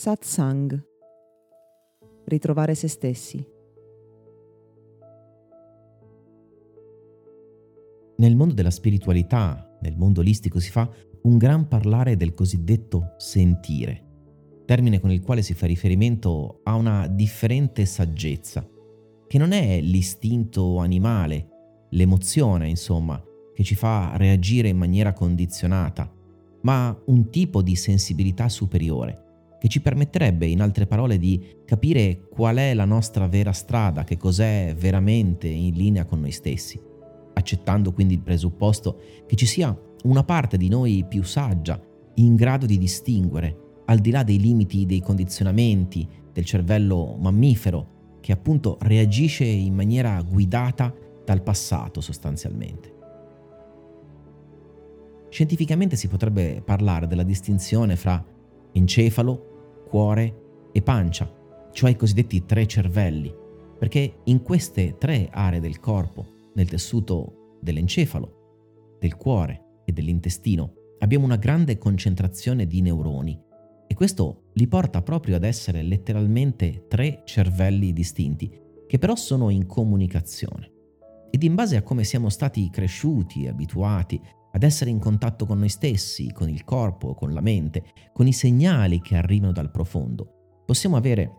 [0.00, 0.82] Satsang.
[2.24, 3.46] Ritrovare se stessi.
[8.16, 10.90] Nel mondo della spiritualità, nel mondo olistico, si fa
[11.24, 17.06] un gran parlare del cosiddetto sentire, termine con il quale si fa riferimento a una
[17.06, 18.66] differente saggezza,
[19.26, 21.48] che non è l'istinto animale,
[21.90, 23.22] l'emozione, insomma,
[23.52, 26.10] che ci fa reagire in maniera condizionata,
[26.62, 29.28] ma un tipo di sensibilità superiore
[29.60, 34.16] che ci permetterebbe, in altre parole, di capire qual è la nostra vera strada, che
[34.16, 36.80] cos'è veramente in linea con noi stessi,
[37.34, 41.78] accettando quindi il presupposto che ci sia una parte di noi più saggia,
[42.14, 48.32] in grado di distinguere, al di là dei limiti dei condizionamenti del cervello mammifero, che
[48.32, 52.94] appunto reagisce in maniera guidata dal passato sostanzialmente.
[55.28, 58.24] Scientificamente si potrebbe parlare della distinzione fra
[58.72, 59.49] encefalo,
[59.90, 61.28] cuore e pancia,
[61.72, 63.34] cioè i cosiddetti tre cervelli,
[63.76, 71.24] perché in queste tre aree del corpo, nel tessuto dell'encefalo, del cuore e dell'intestino, abbiamo
[71.24, 73.38] una grande concentrazione di neuroni
[73.88, 78.48] e questo li porta proprio ad essere letteralmente tre cervelli distinti,
[78.86, 80.70] che però sono in comunicazione.
[81.30, 84.20] Ed in base a come siamo stati cresciuti, abituati
[84.52, 88.32] ad essere in contatto con noi stessi, con il corpo, con la mente, con i
[88.32, 91.32] segnali che arrivano dal profondo, possiamo avere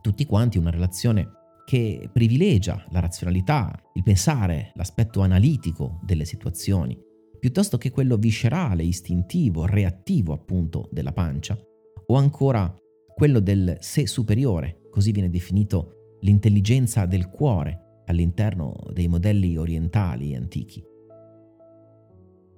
[0.00, 1.28] tutti quanti una relazione
[1.64, 6.98] che privilegia la razionalità, il pensare, l'aspetto analitico delle situazioni,
[7.38, 11.58] piuttosto che quello viscerale, istintivo, reattivo appunto della pancia,
[12.06, 12.74] o ancora
[13.14, 20.87] quello del sé superiore, così viene definito l'intelligenza del cuore all'interno dei modelli orientali antichi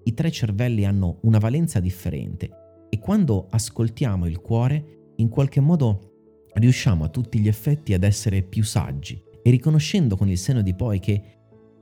[0.05, 2.51] i tre cervelli hanno una valenza differente
[2.89, 8.43] e quando ascoltiamo il cuore, in qualche modo riusciamo a tutti gli effetti ad essere
[8.43, 11.22] più saggi e riconoscendo con il seno di poi che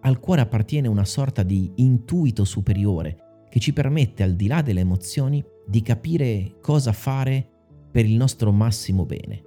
[0.01, 4.81] al cuore appartiene una sorta di intuito superiore che ci permette, al di là delle
[4.81, 7.47] emozioni, di capire cosa fare
[7.91, 9.43] per il nostro massimo bene.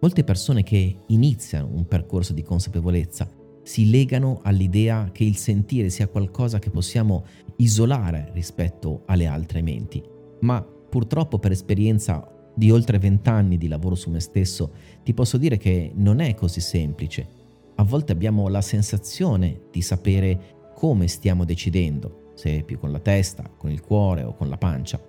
[0.00, 3.28] Molte persone che iniziano un percorso di consapevolezza
[3.62, 7.24] si legano all'idea che il sentire sia qualcosa che possiamo
[7.56, 10.02] isolare rispetto alle altre menti,
[10.40, 15.56] ma purtroppo per esperienza di oltre vent'anni di lavoro su me stesso ti posso dire
[15.56, 17.40] che non è così semplice.
[17.76, 23.50] A volte abbiamo la sensazione di sapere come stiamo decidendo, se più con la testa,
[23.56, 25.00] con il cuore o con la pancia,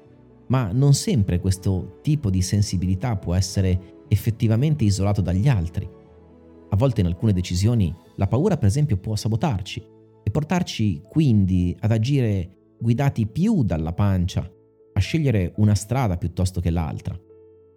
[0.47, 5.90] ma non sempre questo tipo di sensibilità può essere effettivamente isolato dagli altri.
[6.70, 9.84] A volte in alcune decisioni la paura per esempio può sabotarci
[10.24, 14.50] e portarci quindi ad agire guidati più dalla pancia,
[14.94, 17.18] a scegliere una strada piuttosto che l'altra.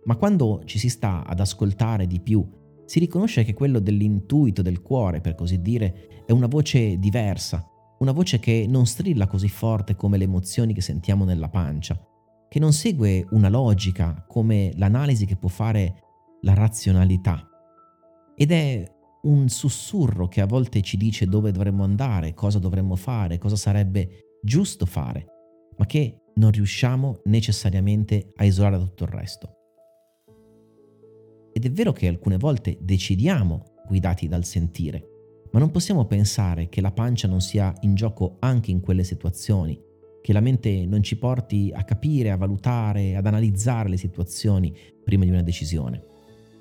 [0.04, 2.46] Ma quando ci si sta ad ascoltare di più,
[2.84, 8.12] si riconosce che quello dell'intuito del cuore, per così dire, è una voce diversa, una
[8.12, 12.00] voce che non strilla così forte come le emozioni che sentiamo nella pancia,
[12.48, 16.02] che non segue una logica come l'analisi che può fare
[16.42, 17.48] la razionalità.
[18.36, 18.95] Ed è
[19.26, 24.38] un sussurro che a volte ci dice dove dovremmo andare, cosa dovremmo fare, cosa sarebbe
[24.42, 25.26] giusto fare,
[25.76, 29.50] ma che non riusciamo necessariamente a isolare da tutto il resto.
[31.52, 35.08] Ed è vero che alcune volte decidiamo guidati dal sentire,
[35.50, 39.80] ma non possiamo pensare che la pancia non sia in gioco anche in quelle situazioni,
[40.20, 45.24] che la mente non ci porti a capire, a valutare, ad analizzare le situazioni prima
[45.24, 46.04] di una decisione.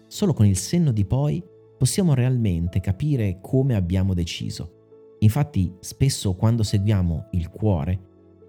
[0.08, 1.44] Solo con il senno di poi
[1.78, 5.16] possiamo realmente capire come abbiamo deciso.
[5.20, 8.00] Infatti spesso quando seguiamo il cuore,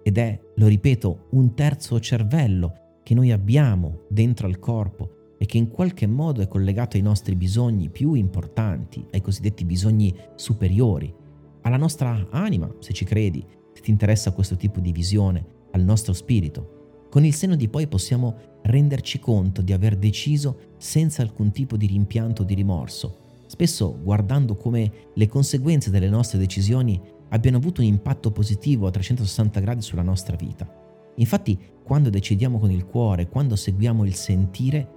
[0.03, 5.57] ed è, lo ripeto, un terzo cervello che noi abbiamo dentro al corpo e che
[5.57, 11.13] in qualche modo è collegato ai nostri bisogni più importanti, ai cosiddetti bisogni superiori,
[11.61, 16.13] alla nostra anima, se ci credi, se ti interessa questo tipo di visione, al nostro
[16.13, 16.76] spirito.
[17.17, 21.87] Con il seno di poi possiamo renderci conto di aver deciso senza alcun tipo di
[21.87, 27.87] rimpianto o di rimorso, spesso guardando come le conseguenze delle nostre decisioni abbiano avuto un
[27.87, 30.71] impatto positivo a 360 gradi sulla nostra vita.
[31.15, 34.87] Infatti, quando decidiamo con il cuore, quando seguiamo il sentire,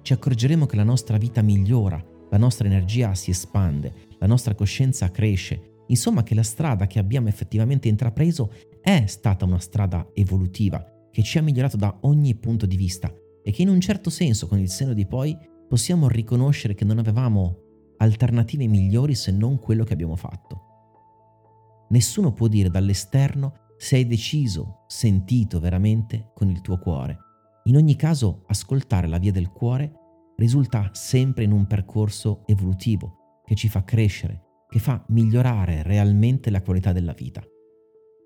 [0.00, 5.10] ci accorgeremo che la nostra vita migliora, la nostra energia si espande, la nostra coscienza
[5.10, 8.50] cresce, insomma che la strada che abbiamo effettivamente intrapreso
[8.80, 13.12] è stata una strada evolutiva, che ci ha migliorato da ogni punto di vista
[13.42, 15.36] e che in un certo senso con il seno di poi
[15.68, 17.56] possiamo riconoscere che non avevamo
[17.96, 21.86] alternative migliori se non quello che abbiamo fatto.
[21.88, 27.18] Nessuno può dire dall'esterno se hai deciso, sentito veramente con il tuo cuore.
[27.64, 29.92] In ogni caso, ascoltare la via del cuore
[30.36, 36.62] risulta sempre in un percorso evolutivo che ci fa crescere, che fa migliorare realmente la
[36.62, 37.42] qualità della vita.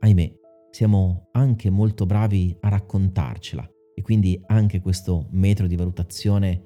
[0.00, 0.40] Ahimè,
[0.72, 6.64] siamo anche molto bravi a raccontarcela e quindi anche questo metro di valutazione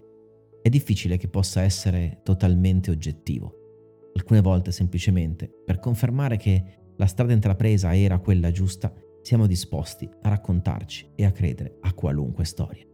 [0.62, 4.10] è difficile che possa essere totalmente oggettivo.
[4.14, 10.28] Alcune volte semplicemente per confermare che la strada intrapresa era quella giusta, siamo disposti a
[10.28, 12.86] raccontarci e a credere a qualunque storia.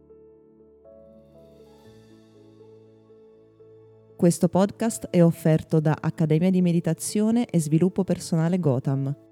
[4.17, 9.31] Questo podcast è offerto da Accademia di Meditazione e Sviluppo Personale Gotham